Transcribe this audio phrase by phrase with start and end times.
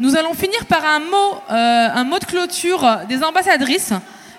[0.00, 3.92] Nous allons finir par un mot, euh, un mot de clôture des ambassadrices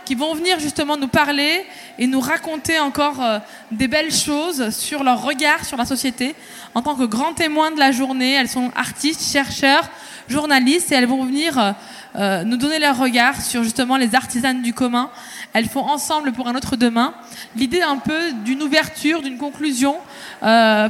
[0.09, 1.63] qui vont venir justement nous parler
[1.99, 3.37] et nous raconter encore euh,
[3.71, 6.33] des belles choses sur leur regard sur la société
[6.73, 8.33] en tant que grands témoins de la journée.
[8.33, 9.87] Elles sont artistes, chercheurs,
[10.27, 11.71] journalistes et elles vont venir euh,
[12.15, 15.11] euh, nous donner leur regard sur justement les artisanes du commun.
[15.53, 17.13] Elles font ensemble pour un autre demain.
[17.55, 19.95] L'idée un peu d'une ouverture, d'une conclusion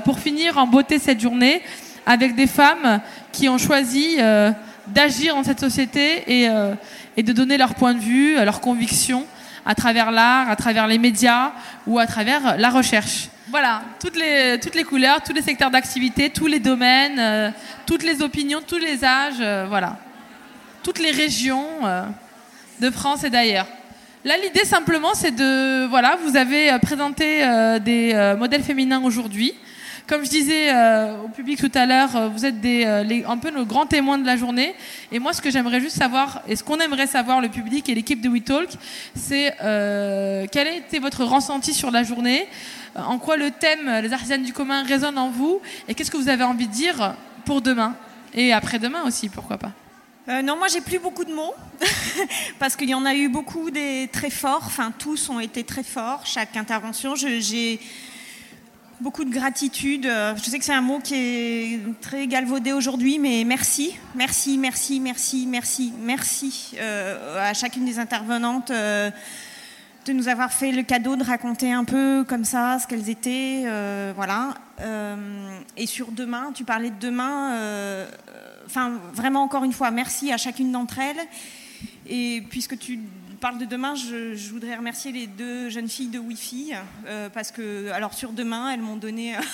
[0.05, 1.61] pour finir en beauté cette journée
[2.09, 4.51] avec des femmes qui ont choisi euh,
[4.87, 6.73] d'agir dans cette société et, euh,
[7.15, 9.27] et de donner leur point de vue, leurs convictions
[9.63, 11.51] à travers l'art, à travers les médias
[11.85, 13.29] ou à travers la recherche.
[13.51, 17.51] Voilà, toutes les, toutes les couleurs, tous les secteurs d'activité, tous les domaines, euh,
[17.85, 19.97] toutes les opinions, tous les âges, euh, voilà.
[20.81, 22.03] Toutes les régions euh,
[22.79, 23.67] de France et d'ailleurs.
[24.25, 25.85] Là, l'idée simplement, c'est de...
[25.85, 29.53] Voilà, vous avez euh, présenté euh, des euh, modèles féminins aujourd'hui.
[30.09, 33.37] Comme je disais euh, au public tout à l'heure, euh, vous êtes des, euh, un
[33.37, 34.73] peu nos grands témoins de la journée.
[35.11, 37.93] Et moi, ce que j'aimerais juste savoir, et ce qu'on aimerait savoir, le public et
[37.93, 38.71] l'équipe de WeTalk,
[39.15, 39.53] c'est
[40.51, 42.47] quel a été votre ressenti sur la journée?
[42.95, 45.61] En quoi le thème, les artisanes du commun, résonne en vous?
[45.87, 47.13] Et qu'est-ce que vous avez envie de dire
[47.45, 47.95] pour demain?
[48.33, 49.73] Et après-demain aussi, pourquoi pas?
[50.43, 51.53] Non, moi j'ai plus beaucoup de mots
[52.59, 54.63] parce qu'il y en a eu beaucoup des très forts.
[54.65, 56.21] Enfin, tous ont été très forts.
[56.25, 57.79] Chaque intervention, j'ai
[59.01, 60.05] beaucoup de gratitude.
[60.05, 64.57] Euh, Je sais que c'est un mot qui est très galvaudé aujourd'hui, mais merci, merci,
[64.57, 68.71] merci, merci, merci, merci euh, à chacune des intervenantes.
[68.71, 69.09] euh,
[70.05, 73.65] de nous avoir fait le cadeau de raconter un peu comme ça ce qu'elles étaient,
[74.15, 74.55] voilà.
[75.77, 77.53] Et sur demain, tu parlais de demain.
[78.65, 81.27] Enfin, vraiment encore une fois, merci à chacune d'entre elles.
[82.07, 82.99] Et puisque tu
[83.39, 86.73] parles de demain, je, je voudrais remercier les deux jeunes filles de Wi-Fi
[87.05, 89.35] euh, parce que, alors sur demain, elles m'ont donné.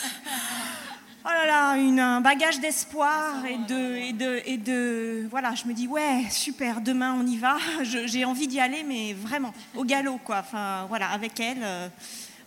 [1.27, 5.27] Oh là là, une, un bagage d'espoir et de, et, de, et de...
[5.31, 7.57] Voilà, je me dis, ouais, super, demain on y va.
[7.81, 10.37] J'ai envie d'y aller, mais vraiment, au galop, quoi.
[10.41, 11.87] Enfin, voilà, avec elle, euh,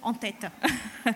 [0.00, 0.46] en tête.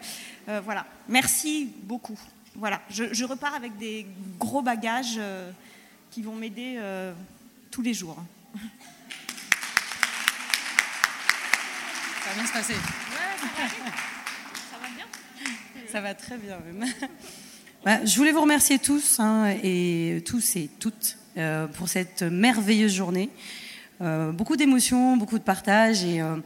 [0.48, 2.18] Euh, voilà, merci beaucoup.
[2.56, 4.08] Voilà, je, je repars avec des
[4.40, 5.52] gros bagages euh,
[6.10, 6.80] qui vont m'aider
[7.70, 8.16] tous les jours.
[12.21, 12.74] Ça va bien se passer.
[15.90, 16.88] Ça va très bien même.
[17.84, 22.94] Bah, je voulais vous remercier tous hein, et tous et toutes euh, pour cette merveilleuse
[22.94, 23.28] journée.
[24.00, 26.36] Euh, beaucoup d'émotions, beaucoup de partage et euh,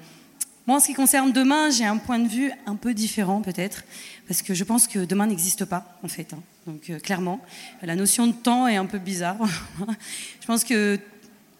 [0.66, 3.84] moi en ce qui concerne demain, j'ai un point de vue un peu différent peut-être
[4.26, 6.32] parce que je pense que demain n'existe pas en fait.
[6.32, 6.42] hein.
[6.66, 7.40] Donc euh, clairement,
[7.82, 9.36] la notion de temps est un peu bizarre.
[10.40, 10.98] je pense que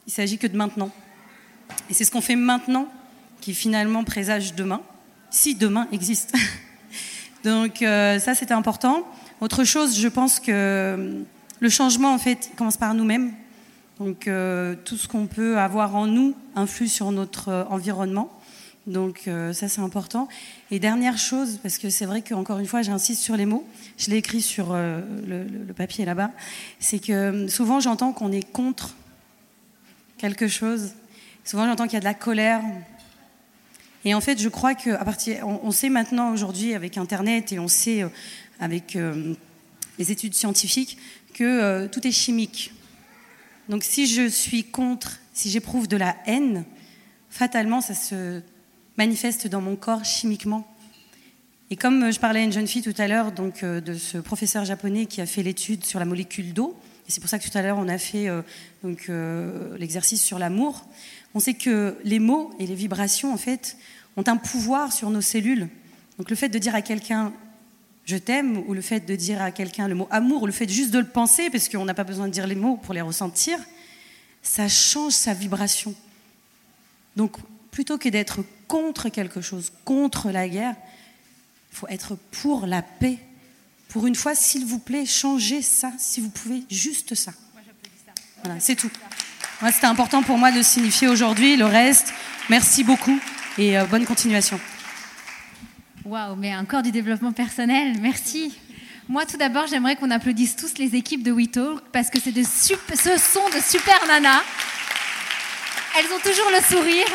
[0.06, 0.90] il s'agit que de maintenant.
[1.90, 2.88] Et c'est ce qu'on fait maintenant
[3.46, 4.80] qui finalement présage demain,
[5.30, 6.34] si demain existe.
[7.44, 9.06] Donc euh, ça, c'était important.
[9.40, 11.22] Autre chose, je pense que euh,
[11.60, 13.30] le changement, en fait, commence par nous-mêmes.
[14.00, 18.32] Donc euh, tout ce qu'on peut avoir en nous influe sur notre environnement.
[18.88, 20.26] Donc ça, c'est important.
[20.72, 23.64] Et dernière chose, parce que c'est vrai qu'encore une fois, j'insiste sur les mots,
[23.96, 26.30] je l'ai écrit sur le, papier là-bas,
[26.78, 28.94] c'est que souvent j'entends qu'on est contre
[30.18, 30.94] quelque chose.
[31.44, 32.62] Souvent j'entends qu'il y a de la colère,
[34.06, 37.66] et en fait, je crois qu'à partir, on, sait maintenant aujourd'hui avec Internet et on
[37.66, 38.08] sait euh,
[38.60, 39.34] avec euh,
[39.98, 40.96] les études scientifiques
[41.34, 42.72] que euh, tout est chimique.
[43.68, 46.64] Donc, si je suis contre, si j'éprouve de la haine,
[47.30, 48.42] fatalement, ça se
[48.96, 50.72] manifeste dans mon corps chimiquement.
[51.70, 54.64] Et comme je parlais à une jeune fille tout à l'heure, donc de ce professeur
[54.64, 56.78] japonais qui a fait l'étude sur la molécule d'eau,
[57.08, 58.28] et c'est pour ça que tout à l'heure on a fait
[58.84, 59.10] donc
[59.76, 60.86] l'exercice sur l'amour.
[61.34, 63.76] On sait que les mots et les vibrations en fait
[64.16, 65.68] ont un pouvoir sur nos cellules.
[66.18, 67.32] Donc le fait de dire à quelqu'un
[68.06, 70.68] je t'aime ou le fait de dire à quelqu'un le mot amour ou le fait
[70.68, 73.00] juste de le penser parce qu'on n'a pas besoin de dire les mots pour les
[73.00, 73.58] ressentir,
[74.42, 75.94] ça change sa vibration.
[77.16, 77.36] Donc
[77.72, 80.76] plutôt que d'être contre quelque chose, contre la guerre,
[81.72, 83.18] il faut être pour la paix.
[83.88, 87.32] Pour une fois, s'il vous plaît, changez ça, si vous pouvez, juste ça.
[88.44, 88.90] Voilà, c'est tout.
[89.60, 91.56] Moi, c'était important pour moi de le signifier aujourd'hui.
[91.56, 92.12] Le reste,
[92.48, 93.18] merci beaucoup
[93.58, 94.60] et euh, bonne continuation.
[96.04, 98.56] Waouh, mais encore du développement personnel, merci.
[99.08, 103.18] Moi, tout d'abord, j'aimerais qu'on applaudisse tous les équipes de WeTalk parce que de ce
[103.18, 104.42] sont de super nanas.
[105.98, 107.06] Elles ont toujours le sourire.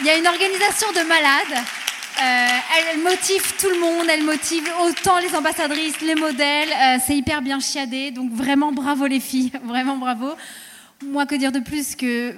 [0.00, 1.64] Il y a une organisation de malades.
[2.18, 2.46] Euh,
[2.92, 6.70] elles motivent tout le monde, elles motivent autant les ambassadrices, les modèles.
[6.70, 10.34] Euh, c'est hyper bien chiadé, donc vraiment bravo les filles, vraiment bravo.
[11.04, 12.34] Moi, que dire de plus que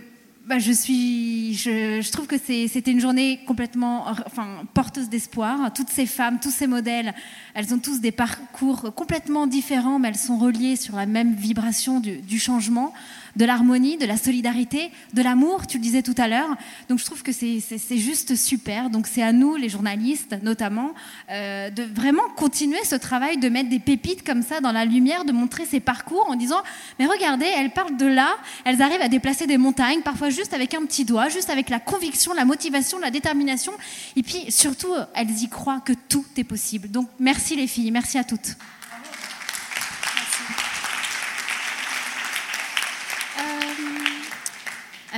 [0.49, 5.71] bah, je, suis, je, trouve que c'était une journée complètement enfin, porteuse d'espoir.
[5.75, 7.13] Toutes ces femmes, tous ces modèles,
[7.53, 12.01] elles ont tous des parcours complètement différents, mais elles sont reliées sur la même vibration
[12.01, 12.95] du changement
[13.39, 16.57] de l'harmonie, de la solidarité, de l'amour, tu le disais tout à l'heure.
[16.89, 17.61] Donc je trouve que c'est
[17.97, 18.91] juste super.
[18.91, 20.93] Donc c'est à nous, les journalistes notamment,
[21.31, 25.25] euh, de vraiment continuer ce travail, de mettre des pépites comme ça dans la lumière,
[25.25, 26.61] de montrer ces parcours en disant,
[26.99, 30.75] mais regardez, elles partent de là, elles arrivent à déplacer des montagnes, parfois juste avec
[30.75, 33.73] un petit doigt, juste avec la conviction, la motivation, la détermination.
[34.17, 36.91] Et puis surtout, elles y croient que tout est possible.
[36.91, 38.57] Donc merci les filles, merci à toutes.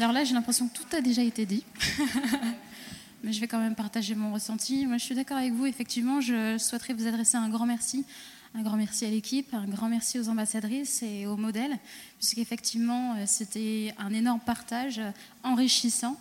[0.01, 1.63] Alors là, j'ai l'impression que tout a déjà été dit.
[3.23, 4.87] Mais je vais quand même partager mon ressenti.
[4.87, 5.67] Moi, je suis d'accord avec vous.
[5.67, 8.07] Effectivement, je souhaiterais vous adresser un grand merci.
[8.55, 11.79] Un grand merci à l'équipe, un grand merci aux ambassadrices et aux modèles,
[12.19, 15.03] puisqu'effectivement, euh, c'était un énorme partage
[15.43, 16.17] enrichissant.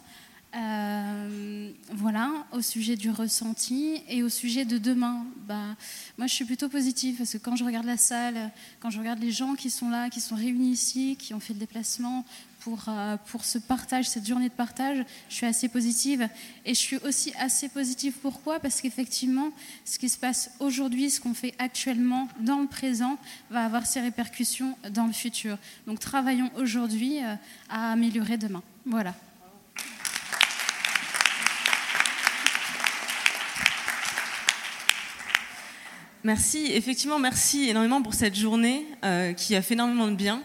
[0.57, 5.25] Euh, voilà, au sujet du ressenti et au sujet de demain.
[5.47, 5.77] Bah,
[6.17, 9.19] moi, je suis plutôt positive parce que quand je regarde la salle, quand je regarde
[9.19, 12.25] les gens qui sont là, qui sont réunis ici, qui ont fait le déplacement
[12.59, 16.27] pour, euh, pour ce partage, cette journée de partage, je suis assez positive.
[16.65, 18.59] Et je suis aussi assez positive pourquoi?
[18.59, 19.51] Parce qu'effectivement,
[19.85, 23.17] ce qui se passe aujourd'hui, ce qu'on fait actuellement dans le présent,
[23.49, 25.57] va avoir ses répercussions dans le futur.
[25.87, 27.35] Donc travaillons aujourd'hui euh,
[27.69, 28.63] à améliorer demain.
[28.85, 29.13] Voilà.
[36.25, 40.43] Merci, effectivement, merci énormément pour cette journée euh, qui a fait énormément de bien.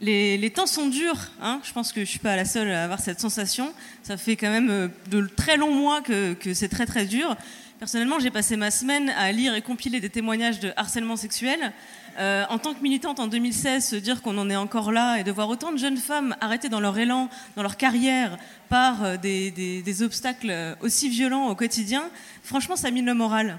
[0.00, 1.60] Les, temps sont durs, hein.
[1.64, 3.72] je pense que je ne suis pas la seule à avoir cette sensation.
[4.04, 7.36] Ça fait quand même euh, de très longs mois que, c'est très très dur.
[7.80, 11.72] Personnellement, j'ai passé ma semaine à lire et compiler des témoignages de harcèlement sexuel.
[12.18, 15.24] Euh, en tant que militante en 2016, se dire qu'on en est encore là et
[15.24, 18.36] de voir autant de jeunes femmes arrêtées dans leur élan, dans leur carrière,
[18.68, 22.08] par des, des obstacles aussi violents au quotidien,
[22.42, 23.58] franchement, ça mine le moral.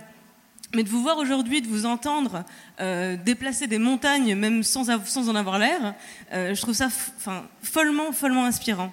[0.75, 2.45] Mais de vous voir aujourd'hui, de vous entendre
[2.80, 5.95] euh, déplacer des montagnes, même sans, sans en avoir l'air,
[6.31, 6.89] euh, je trouve ça
[7.63, 8.92] follement, follement inspirant.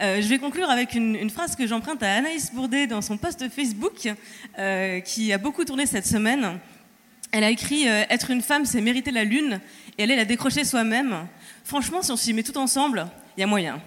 [0.00, 3.18] Euh, je vais conclure avec une, une phrase que j'emprunte à Anaïs Bourdet dans son
[3.18, 4.08] post Facebook,
[5.04, 6.60] qui a beaucoup tourné cette semaine.
[7.32, 9.60] Elle a écrit Être une femme, c'est mériter la lune,
[9.98, 11.26] et est la décrocher soi-même.
[11.64, 13.80] Franchement, si on s'y met tout ensemble, il y a moyen.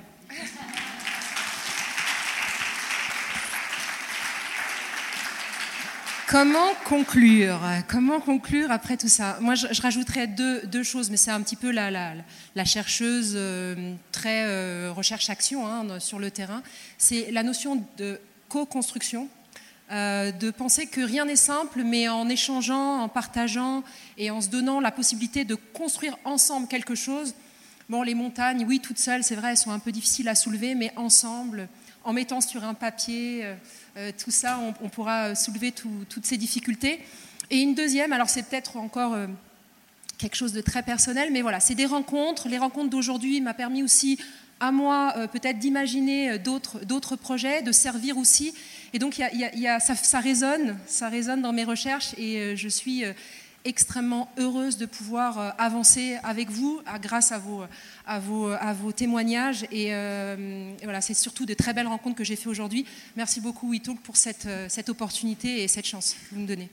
[6.34, 9.38] Comment conclure Comment conclure après tout ça?
[9.40, 14.46] Moi, je, rajouterais deux, choses, mais c'est un petit peu la, la, chercheuse euh, très
[14.46, 16.64] euh, recherche-action hein, sur le terrain.
[16.98, 18.20] C'est la notion de
[18.50, 19.30] co-construction,
[19.92, 23.84] euh, de penser que rien n'est simple, mais en échangeant, en partageant
[24.18, 27.36] et en se donnant la possibilité de construire ensemble quelque chose.
[27.90, 30.74] Bon, les montagnes, oui, toutes seules, c'est vrai, elles sont un peu difficiles à soulever,
[30.74, 31.70] mais ensemble,
[32.04, 33.46] en mettant sur un papier
[33.96, 37.00] euh, tout ça, on, pourra soulever toutes ces difficultés.
[37.52, 39.28] Et une deuxième, alors c'est peut-être encore euh,
[40.18, 42.48] quelque chose de très personnel, mais voilà, c'est des rencontres.
[42.50, 44.20] Les rencontres d'aujourd'hui m'ont permis aussi
[44.60, 48.56] à moi euh, peut-être d'imaginer d'autres projets, de servir aussi.
[48.94, 49.22] Et donc
[49.80, 53.04] ça, ça, résonne, ça résonne dans mes recherches et je suis
[53.66, 57.64] extrêmement heureuse de pouvoir euh, avancer avec vous grâce à vos,
[58.06, 59.66] à vos, à vos témoignages.
[59.74, 62.86] Euh, et, voilà, c'est surtout de très belles rencontres que j'ai fait aujourd'hui.
[63.16, 66.70] Merci beaucoup, WeTalk, pour cette, euh, cette opportunité et cette chance que vous me donnez.